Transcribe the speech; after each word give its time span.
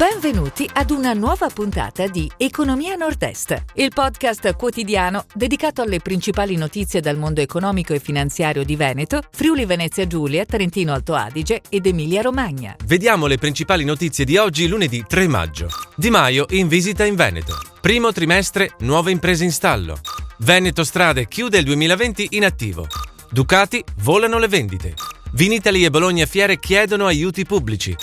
Benvenuti 0.00 0.66
ad 0.72 0.92
una 0.92 1.12
nuova 1.12 1.50
puntata 1.50 2.06
di 2.06 2.26
Economia 2.38 2.94
Nord-Est, 2.94 3.64
il 3.74 3.90
podcast 3.92 4.56
quotidiano 4.56 5.26
dedicato 5.34 5.82
alle 5.82 5.98
principali 5.98 6.56
notizie 6.56 7.02
dal 7.02 7.18
mondo 7.18 7.42
economico 7.42 7.92
e 7.92 7.98
finanziario 7.98 8.64
di 8.64 8.76
Veneto, 8.76 9.20
Friuli 9.30 9.66
Venezia 9.66 10.06
Giulia, 10.06 10.46
Trentino 10.46 10.94
Alto 10.94 11.12
Adige 11.12 11.60
ed 11.68 11.84
Emilia 11.84 12.22
Romagna. 12.22 12.76
Vediamo 12.86 13.26
le 13.26 13.36
principali 13.36 13.84
notizie 13.84 14.24
di 14.24 14.38
oggi, 14.38 14.68
lunedì 14.68 15.04
3 15.06 15.28
maggio. 15.28 15.68
Di 15.94 16.08
Maio 16.08 16.46
in 16.52 16.66
visita 16.66 17.04
in 17.04 17.14
Veneto. 17.14 17.60
Primo 17.82 18.10
trimestre, 18.10 18.76
nuove 18.78 19.10
imprese 19.10 19.44
in 19.44 19.52
stallo. 19.52 20.00
Veneto 20.38 20.82
Strade 20.82 21.28
chiude 21.28 21.58
il 21.58 21.64
2020 21.64 22.28
in 22.30 22.46
attivo. 22.46 22.86
Ducati 23.30 23.84
volano 23.96 24.38
le 24.38 24.48
vendite. 24.48 24.94
Vinitali 25.32 25.84
e 25.84 25.90
Bologna 25.90 26.24
Fiere 26.24 26.58
chiedono 26.58 27.04
aiuti 27.04 27.44
pubblici. 27.44 27.94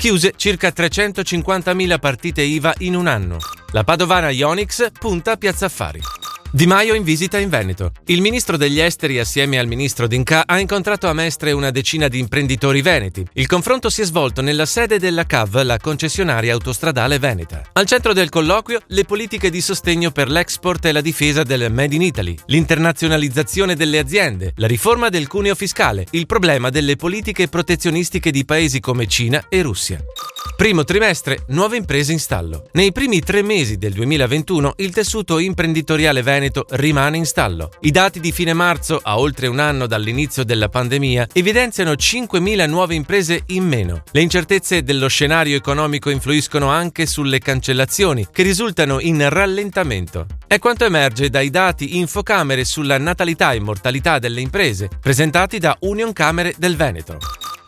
Chiuse 0.00 0.32
circa 0.34 0.72
350.000 0.74 1.98
partite 1.98 2.40
IVA 2.40 2.72
in 2.78 2.94
un 2.94 3.06
anno. 3.06 3.36
La 3.72 3.84
padovana 3.84 4.30
Ionix 4.30 4.90
punta 4.98 5.32
a 5.32 5.36
Piazza 5.36 5.66
Affari. 5.66 6.19
Di 6.52 6.66
Maio 6.66 6.94
in 6.94 7.04
visita 7.04 7.38
in 7.38 7.48
Veneto. 7.48 7.92
Il 8.06 8.20
ministro 8.20 8.56
degli 8.56 8.80
esteri 8.80 9.20
assieme 9.20 9.60
al 9.60 9.68
ministro 9.68 10.08
D'Inca 10.08 10.42
ha 10.46 10.58
incontrato 10.58 11.06
a 11.06 11.12
Mestre 11.12 11.52
una 11.52 11.70
decina 11.70 12.08
di 12.08 12.18
imprenditori 12.18 12.82
veneti. 12.82 13.24
Il 13.34 13.46
confronto 13.46 13.88
si 13.88 14.00
è 14.02 14.04
svolto 14.04 14.42
nella 14.42 14.66
sede 14.66 14.98
della 14.98 15.26
CAV, 15.26 15.62
la 15.62 15.78
concessionaria 15.78 16.52
autostradale 16.52 17.20
veneta. 17.20 17.62
Al 17.74 17.86
centro 17.86 18.12
del 18.12 18.30
colloquio 18.30 18.80
le 18.88 19.04
politiche 19.04 19.48
di 19.48 19.60
sostegno 19.60 20.10
per 20.10 20.28
l'export 20.28 20.86
e 20.86 20.92
la 20.92 21.00
difesa 21.00 21.44
del 21.44 21.70
Made 21.70 21.94
in 21.94 22.02
Italy, 22.02 22.34
l'internazionalizzazione 22.46 23.76
delle 23.76 24.00
aziende, 24.00 24.52
la 24.56 24.66
riforma 24.66 25.08
del 25.08 25.28
cuneo 25.28 25.54
fiscale, 25.54 26.06
il 26.10 26.26
problema 26.26 26.68
delle 26.68 26.96
politiche 26.96 27.46
protezionistiche 27.46 28.32
di 28.32 28.44
paesi 28.44 28.80
come 28.80 29.06
Cina 29.06 29.46
e 29.48 29.62
Russia. 29.62 30.02
Primo 30.60 30.84
trimestre, 30.84 31.44
nuove 31.46 31.78
imprese 31.78 32.12
in 32.12 32.18
stallo. 32.18 32.68
Nei 32.72 32.92
primi 32.92 33.20
tre 33.20 33.40
mesi 33.40 33.78
del 33.78 33.94
2021 33.94 34.74
il 34.76 34.92
tessuto 34.92 35.38
imprenditoriale 35.38 36.20
veneto 36.20 36.66
rimane 36.72 37.16
in 37.16 37.24
stallo. 37.24 37.70
I 37.80 37.90
dati 37.90 38.20
di 38.20 38.30
fine 38.30 38.52
marzo, 38.52 39.00
a 39.02 39.18
oltre 39.18 39.46
un 39.46 39.58
anno 39.58 39.86
dall'inizio 39.86 40.44
della 40.44 40.68
pandemia, 40.68 41.28
evidenziano 41.32 41.92
5.000 41.92 42.68
nuove 42.68 42.94
imprese 42.94 43.44
in 43.46 43.66
meno. 43.66 44.02
Le 44.10 44.20
incertezze 44.20 44.82
dello 44.82 45.08
scenario 45.08 45.56
economico 45.56 46.10
influiscono 46.10 46.68
anche 46.68 47.06
sulle 47.06 47.38
cancellazioni, 47.38 48.26
che 48.30 48.42
risultano 48.42 49.00
in 49.00 49.26
rallentamento. 49.30 50.26
È 50.46 50.58
quanto 50.58 50.84
emerge 50.84 51.30
dai 51.30 51.48
dati 51.48 51.96
Infocamere 51.96 52.66
sulla 52.66 52.98
natalità 52.98 53.52
e 53.52 53.60
mortalità 53.60 54.18
delle 54.18 54.42
imprese, 54.42 54.90
presentati 55.00 55.58
da 55.58 55.74
Union 55.80 56.12
Camere 56.12 56.52
del 56.58 56.76
Veneto. 56.76 57.16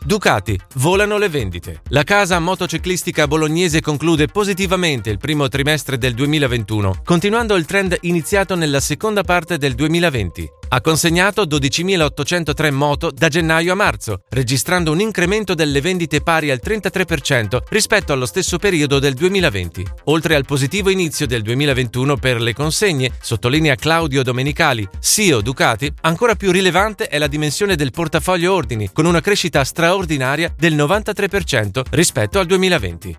Ducati, 0.05 0.59
volano 0.75 1.17
le 1.17 1.29
vendite. 1.29 1.81
La 1.89 2.03
casa 2.03 2.37
motociclistica 2.39 3.25
bolognese 3.25 3.79
conclude 3.79 4.27
positivamente 4.27 5.09
il 5.09 5.17
primo 5.17 5.47
trimestre 5.47 5.97
del 5.97 6.13
2021, 6.13 7.03
continuando 7.05 7.55
il 7.55 7.63
trend 7.63 7.97
iniziato 8.01 8.55
nella 8.55 8.81
seconda 8.81 9.23
parte 9.23 9.57
del 9.57 9.75
2020. 9.75 10.49
Ha 10.73 10.81
consegnato 10.81 11.43
12.803 11.43 12.71
moto 12.71 13.11
da 13.11 13.27
gennaio 13.27 13.73
a 13.73 13.75
marzo, 13.75 14.23
registrando 14.29 14.91
un 14.91 15.01
incremento 15.01 15.53
delle 15.53 15.81
vendite 15.81 16.21
pari 16.21 16.49
al 16.49 16.59
33% 16.63 17.59
rispetto 17.69 18.11
allo 18.11 18.25
stesso 18.25 18.57
periodo 18.57 18.97
del 18.97 19.13
2020. 19.13 19.85
Oltre 20.05 20.33
al 20.33 20.45
positivo 20.45 20.89
inizio 20.89 21.27
del 21.27 21.43
2021 21.43 22.17
per 22.17 22.41
le 22.41 22.55
consegne, 22.55 23.11
sottolinea 23.21 23.75
Claudio 23.75 24.23
Domenicali, 24.23 24.89
CEO 24.99 25.41
Ducati, 25.41 25.93
ancora 26.01 26.33
più 26.33 26.49
rilevante 26.49 27.05
è 27.05 27.19
la 27.19 27.27
dimensione 27.27 27.75
del 27.75 27.91
portafoglio 27.91 28.51
ordini, 28.51 28.89
con 28.91 29.05
una 29.05 29.21
crescita 29.21 29.63
straordinaria 29.63 30.51
del 30.57 30.73
93% 30.73 31.83
rispetto 31.91 32.39
al 32.39 32.47
2020. 32.47 33.15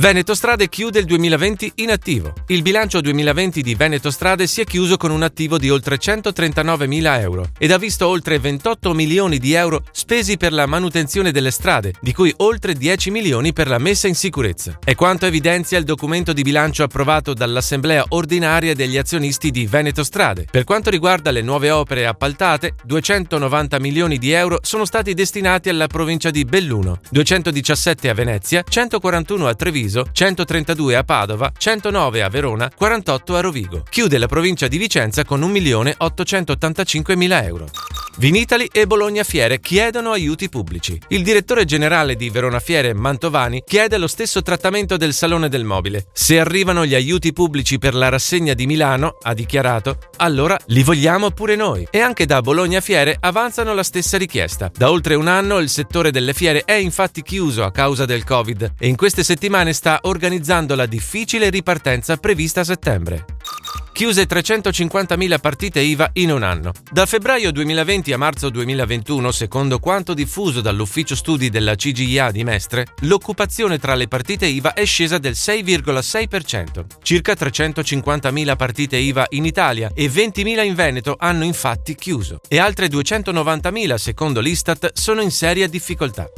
Veneto 0.00 0.36
Strade 0.36 0.68
chiude 0.68 1.00
il 1.00 1.06
2020 1.06 1.72
in 1.76 1.90
attivo. 1.90 2.32
Il 2.46 2.62
bilancio 2.62 3.00
2020 3.00 3.62
di 3.62 3.74
Veneto 3.74 4.12
Strade 4.12 4.46
si 4.46 4.60
è 4.60 4.64
chiuso 4.64 4.96
con 4.96 5.10
un 5.10 5.24
attivo 5.24 5.58
di 5.58 5.70
oltre 5.70 5.98
139.000 5.98 7.20
euro 7.20 7.48
ed 7.58 7.72
ha 7.72 7.78
visto 7.78 8.06
oltre 8.06 8.38
28 8.38 8.94
milioni 8.94 9.38
di 9.38 9.54
euro 9.54 9.82
spesi 9.90 10.36
per 10.36 10.52
la 10.52 10.66
manutenzione 10.66 11.32
delle 11.32 11.50
strade, 11.50 11.94
di 12.00 12.12
cui 12.12 12.32
oltre 12.36 12.74
10 12.74 13.10
milioni 13.10 13.52
per 13.52 13.66
la 13.66 13.78
messa 13.78 14.06
in 14.06 14.14
sicurezza. 14.14 14.78
È 14.84 14.94
quanto 14.94 15.26
evidenzia 15.26 15.78
il 15.78 15.84
documento 15.84 16.32
di 16.32 16.42
bilancio 16.42 16.84
approvato 16.84 17.34
dall'Assemblea 17.34 18.04
ordinaria 18.10 18.76
degli 18.76 18.98
azionisti 18.98 19.50
di 19.50 19.66
Veneto 19.66 20.04
Strade. 20.04 20.46
Per 20.48 20.62
quanto 20.62 20.90
riguarda 20.90 21.32
le 21.32 21.42
nuove 21.42 21.72
opere 21.72 22.06
appaltate, 22.06 22.76
290 22.84 23.80
milioni 23.80 24.18
di 24.18 24.30
euro 24.30 24.60
sono 24.62 24.84
stati 24.84 25.12
destinati 25.12 25.70
alla 25.70 25.88
provincia 25.88 26.30
di 26.30 26.44
Belluno, 26.44 27.00
217 27.10 28.08
a 28.08 28.14
Venezia, 28.14 28.62
141 28.62 29.48
a 29.48 29.54
Treviso, 29.54 29.86
132 29.88 30.94
a 30.94 31.04
Padova, 31.04 31.52
109 31.56 32.22
a 32.22 32.28
Verona, 32.28 32.70
48 32.74 33.36
a 33.36 33.40
Rovigo. 33.40 33.82
Chiude 33.88 34.18
la 34.18 34.26
provincia 34.26 34.68
di 34.68 34.78
Vicenza 34.78 35.24
con 35.24 35.40
1.885 35.40 37.08
45.000 37.08 37.44
euro. 37.44 37.87
Vinitali 38.18 38.68
e 38.72 38.84
Bologna 38.88 39.22
Fiere 39.22 39.60
chiedono 39.60 40.10
aiuti 40.10 40.48
pubblici. 40.48 41.00
Il 41.10 41.22
direttore 41.22 41.64
generale 41.64 42.16
di 42.16 42.30
Verona 42.30 42.58
Fiere, 42.58 42.92
Mantovani, 42.92 43.62
chiede 43.64 43.96
lo 43.96 44.08
stesso 44.08 44.42
trattamento 44.42 44.96
del 44.96 45.12
Salone 45.12 45.48
del 45.48 45.62
Mobile. 45.62 46.06
Se 46.12 46.40
arrivano 46.40 46.84
gli 46.84 46.96
aiuti 46.96 47.32
pubblici 47.32 47.78
per 47.78 47.94
la 47.94 48.08
rassegna 48.08 48.54
di 48.54 48.66
Milano, 48.66 49.18
ha 49.22 49.34
dichiarato, 49.34 49.98
allora 50.16 50.58
li 50.66 50.82
vogliamo 50.82 51.30
pure 51.30 51.54
noi. 51.54 51.86
E 51.92 52.00
anche 52.00 52.26
da 52.26 52.40
Bologna 52.40 52.80
Fiere 52.80 53.16
avanzano 53.20 53.72
la 53.72 53.84
stessa 53.84 54.18
richiesta. 54.18 54.68
Da 54.76 54.90
oltre 54.90 55.14
un 55.14 55.28
anno 55.28 55.58
il 55.58 55.68
settore 55.68 56.10
delle 56.10 56.34
fiere 56.34 56.62
è 56.64 56.72
infatti 56.72 57.22
chiuso 57.22 57.62
a 57.62 57.70
causa 57.70 58.04
del 58.04 58.24
Covid 58.24 58.74
e 58.80 58.88
in 58.88 58.96
queste 58.96 59.22
settimane 59.22 59.72
sta 59.72 60.00
organizzando 60.02 60.74
la 60.74 60.86
difficile 60.86 61.50
ripartenza 61.50 62.16
prevista 62.16 62.62
a 62.62 62.64
settembre 62.64 63.24
chiuse 63.98 64.28
350.000 64.28 65.40
partite 65.40 65.80
IVA 65.80 66.10
in 66.12 66.30
un 66.30 66.44
anno. 66.44 66.70
Da 66.88 67.04
febbraio 67.04 67.50
2020 67.50 68.12
a 68.12 68.16
marzo 68.16 68.48
2021, 68.48 69.32
secondo 69.32 69.80
quanto 69.80 70.14
diffuso 70.14 70.60
dall'ufficio 70.60 71.16
studi 71.16 71.50
della 71.50 71.74
CGIA 71.74 72.30
di 72.30 72.44
Mestre, 72.44 72.86
l'occupazione 73.00 73.76
tra 73.76 73.96
le 73.96 74.06
partite 74.06 74.46
IVA 74.46 74.74
è 74.74 74.84
scesa 74.84 75.18
del 75.18 75.32
6,6%. 75.32 76.84
Circa 77.02 77.32
350.000 77.32 78.56
partite 78.56 78.98
IVA 78.98 79.26
in 79.30 79.44
Italia 79.44 79.90
e 79.92 80.08
20.000 80.08 80.64
in 80.64 80.74
Veneto 80.76 81.16
hanno 81.18 81.42
infatti 81.42 81.96
chiuso 81.96 82.38
e 82.46 82.60
altre 82.60 82.86
290.000, 82.86 83.96
secondo 83.96 84.38
l'Istat, 84.38 84.92
sono 84.94 85.22
in 85.22 85.32
seria 85.32 85.66
difficoltà. 85.66 86.30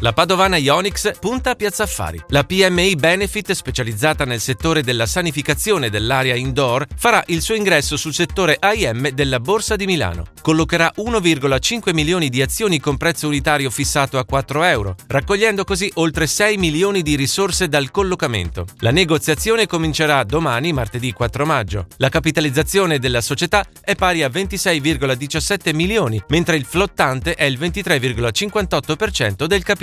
La 0.00 0.12
padovana 0.12 0.56
Ionix 0.56 1.18
punta 1.18 1.50
a 1.50 1.54
Piazza 1.54 1.84
Affari. 1.84 2.20
La 2.28 2.42
PMI 2.42 2.96
Benefit, 2.96 3.52
specializzata 3.52 4.24
nel 4.24 4.40
settore 4.40 4.82
della 4.82 5.06
sanificazione 5.06 5.88
dell'area 5.88 6.34
indoor, 6.34 6.86
farà 6.96 7.22
il 7.28 7.40
suo 7.40 7.54
ingresso 7.54 7.96
sul 7.96 8.12
settore 8.12 8.58
IM 8.74 9.10
della 9.10 9.38
Borsa 9.38 9.76
di 9.76 9.86
Milano. 9.86 10.26
Collocherà 10.42 10.92
1,5 10.96 11.94
milioni 11.94 12.28
di 12.28 12.42
azioni 12.42 12.80
con 12.80 12.96
prezzo 12.96 13.28
unitario 13.28 13.70
fissato 13.70 14.18
a 14.18 14.24
4 14.24 14.64
euro, 14.64 14.96
raccogliendo 15.06 15.64
così 15.64 15.90
oltre 15.94 16.26
6 16.26 16.56
milioni 16.56 17.02
di 17.02 17.14
risorse 17.14 17.68
dal 17.68 17.90
collocamento. 17.90 18.66
La 18.80 18.90
negoziazione 18.90 19.66
comincerà 19.66 20.24
domani, 20.24 20.72
martedì 20.72 21.12
4 21.12 21.46
maggio. 21.46 21.86
La 21.98 22.08
capitalizzazione 22.08 22.98
della 22.98 23.20
società 23.20 23.64
è 23.80 23.94
pari 23.94 24.22
a 24.22 24.28
26,17 24.28 25.74
milioni, 25.74 26.22
mentre 26.28 26.56
il 26.56 26.64
flottante 26.64 27.34
è 27.34 27.44
il 27.44 27.58
23,58% 27.58 29.44
del 29.44 29.62
capitale 29.62 29.82